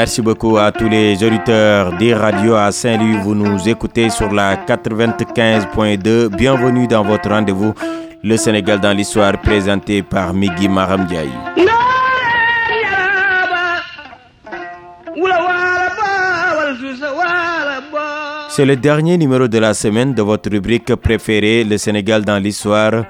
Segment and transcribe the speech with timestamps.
[0.00, 3.16] Merci beaucoup à tous les auditeurs des radios à Saint-Louis.
[3.20, 6.28] Vous nous écoutez sur la 95.2.
[6.36, 7.74] Bienvenue dans votre rendez-vous
[8.22, 11.28] Le Sénégal dans l'histoire présenté par Migui Maramdiaï.
[18.50, 23.02] C'est le dernier numéro de la semaine de votre rubrique préférée Le Sénégal dans l'histoire.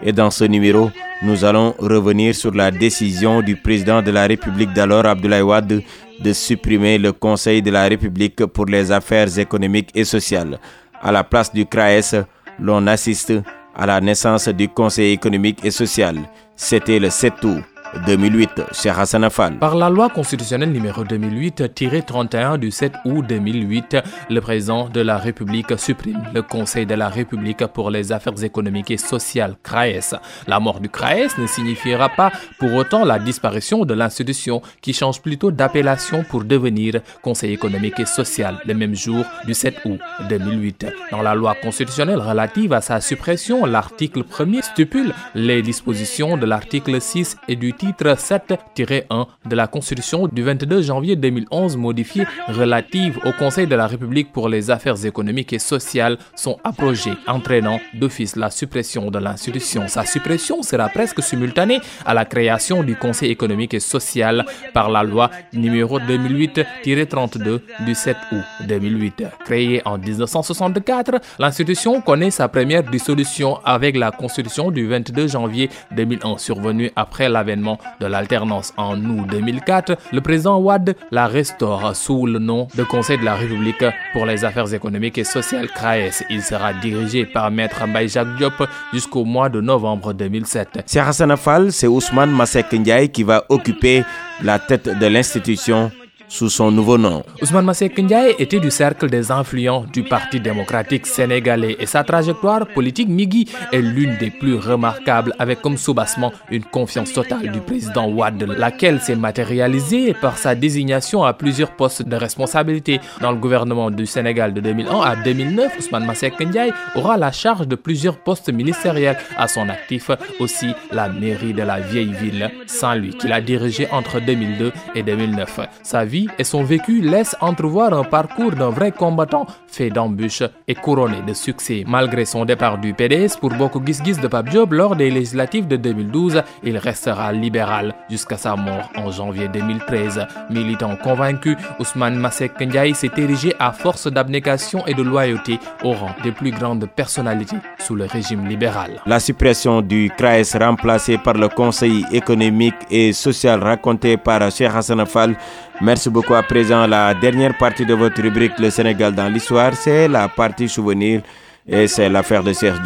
[0.00, 0.90] Et dans ce numéro,
[1.22, 5.82] nous allons revenir sur la décision du président de la République d'alors, Abdoulaye Wade,
[6.20, 10.58] de supprimer le Conseil de la République pour les affaires économiques et sociales.
[11.02, 12.24] À la place du CRAES,
[12.58, 13.32] l'on assiste
[13.74, 16.16] à la naissance du Conseil économique et social.
[16.54, 17.62] C'était le 7 août
[18.06, 19.58] 2008, cher Hassan Afal.
[19.58, 23.96] Par la loi constitutionnelle numéro 2008-31 du 7 août 2008,
[24.30, 28.90] le président de la République supprime le Conseil de la République pour les affaires économiques
[28.90, 30.16] et sociales, CRAES.
[30.46, 35.20] La mort du CRAES ne signifiera pas pour autant la disparition de l'institution qui change
[35.20, 40.86] plutôt d'appellation pour devenir Conseil économique et social le même jour du 7 août 2008.
[41.10, 47.00] Dans la loi constitutionnelle relative à sa suppression, l'article 1er stipule les dispositions de l'article
[47.00, 53.32] 6 et du titre 7-1 de la Constitution du 22 janvier 2011 modifiée relative au
[53.32, 58.50] Conseil de la République pour les affaires économiques et sociales sont abrogées, entraînant d'office la
[58.50, 59.88] suppression de l'institution.
[59.88, 65.02] Sa suppression sera presque simultanée à la création du Conseil économique et social par la
[65.02, 69.24] loi numéro 2008-32 du 7 août 2008.
[69.44, 76.38] Créée en 1964, l'institution connaît sa première dissolution avec la Constitution du 22 janvier 2001
[76.38, 77.65] survenue après l'avènement
[78.00, 83.18] de l'alternance en août 2004, le président Ouad la restaure sous le nom de Conseil
[83.18, 86.24] de la République pour les affaires économiques et sociales CRAES.
[86.30, 88.08] Il sera dirigé par Maître Mbaye
[88.38, 90.82] Diop jusqu'au mois de novembre 2007.
[90.86, 94.04] C'est Hassan Afal, c'est Ousmane Masek Ndiaye qui va occuper
[94.42, 95.90] la tête de l'institution
[96.28, 97.22] sous son nouveau nom.
[97.42, 102.66] Ousmane Masek Ndiaye était du cercle des influents du Parti démocratique sénégalais et sa trajectoire
[102.66, 108.08] politique Migi est l'une des plus remarquables avec comme soubassement une confiance totale du président
[108.08, 113.00] Ouad, laquelle s'est matérialisée par sa désignation à plusieurs postes de responsabilité.
[113.20, 117.68] Dans le gouvernement du Sénégal de 2001 à 2009, Ousmane Masek Ndiaye aura la charge
[117.68, 120.10] de plusieurs postes ministériels à son actif,
[120.40, 125.60] aussi la mairie de la vieille ville Saint-Louis qu'il a dirigé entre 2002 et 2009.
[125.82, 130.74] Sa vie et son vécu laissent entrevoir un parcours d'un vrai combattant fait d'embûches et
[130.74, 131.84] couronné de succès.
[131.86, 135.76] Malgré son départ du PDS pour beaucoup Gis de Pape Diop lors des législatives de
[135.76, 140.26] 2012, il restera libéral jusqu'à sa mort en janvier 2013.
[140.50, 146.14] Militant convaincu, Ousmane Masek Ndiaye s'est érigé à force d'abnégation et de loyauté au rang
[146.22, 149.00] des plus grandes personnalités sous le régime libéral.
[149.06, 155.04] La suppression du CRAES remplacé par le Conseil économique et social raconté par Cheikh Hassan
[155.06, 155.36] Fall
[155.80, 156.34] Merci beaucoup.
[156.34, 160.68] À présent, la dernière partie de votre rubrique Le Sénégal dans l'histoire, c'est la partie
[160.68, 161.20] souvenir
[161.68, 162.78] et c'est l'affaire de Serge.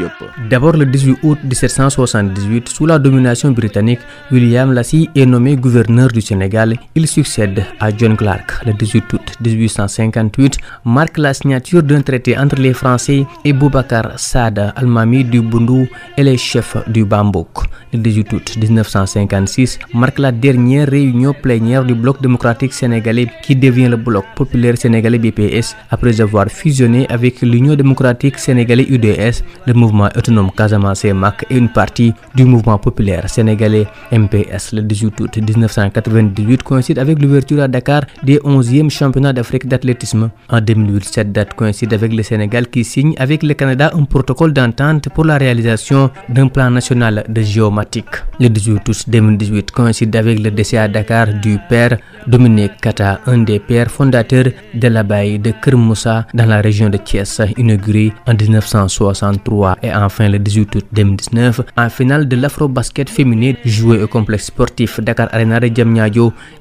[0.49, 6.21] D'abord, le 18 août 1778, sous la domination britannique, William Lassie est nommé gouverneur du
[6.23, 6.77] Sénégal.
[6.95, 8.65] Il succède à John Clark.
[8.65, 14.71] Le 18 août 1858 marque la signature d'un traité entre les Français et Boubacar Sada,
[14.77, 17.65] Almami du Bundu et les chefs du Bambouk.
[17.93, 23.89] Le 18 août 1956 marque la dernière réunion plénière du bloc démocratique sénégalais qui devient
[23.89, 30.09] le bloc populaire sénégalais BPS après avoir fusionné avec l'Union démocratique sénégalaise UDS, le mouvement
[30.17, 34.73] autonome Casamance MAC et une partie du mouvement populaire sénégalais MPS.
[34.73, 40.31] Le 18 août 1998 coïncide avec l'ouverture à Dakar des 11e championnats d'Afrique d'athlétisme.
[40.49, 44.53] En 2008, cette date coïncide avec le Sénégal qui signe avec le Canada un protocole
[44.53, 48.07] d'entente pour la réalisation d'un plan national de géomatique.
[48.39, 53.39] Le 18 août 2018 coïncide avec le décès à Dakar du père Dominique Kata, un
[53.39, 59.79] des pères fondateurs de l'abbaye de Kermoussa dans la région de Thiès, inauguré en 1963
[59.83, 65.01] et enfin le 18 août 2019 en finale de l'afro-basket féminin joué au complexe sportif
[65.01, 65.67] Dakar Arena de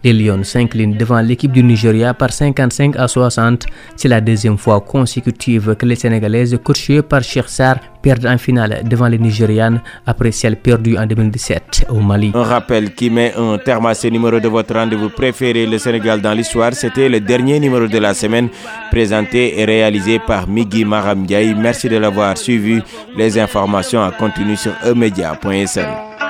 [0.03, 3.65] les Lions s'inclinent devant l'équipe du Nigeria par 55 à 60.
[3.95, 8.81] C'est la deuxième fois consécutive que les Sénégalaises coachées par Cheikh Sarr perdent en finale
[8.85, 12.31] devant les Nigérianes après celle perdue en 2017 au Mali.
[12.33, 16.21] Un rappel qui met un terme à ce numéro de votre rendez-vous préféré, le Sénégal
[16.21, 16.73] dans l'histoire.
[16.73, 18.49] C'était le dernier numéro de la semaine
[18.91, 21.25] présenté et réalisé par Migui Maram
[21.57, 22.81] Merci de l'avoir suivi.
[23.17, 26.28] Les informations à continuer sur emedia.sn.